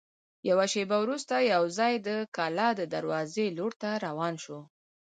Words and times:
یوه 0.49 0.65
شېبه 0.73 0.97
وروسته 1.03 1.35
یوځای 1.53 1.93
د 2.07 2.09
کلا 2.35 2.69
د 2.79 2.81
دروازې 2.95 3.45
لور 3.57 3.71
ته 3.81 3.89
روان 4.05 4.33
شوو. 4.43 4.61